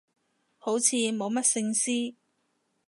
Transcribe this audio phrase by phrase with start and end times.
[0.57, 2.15] 好似冇乜聖詩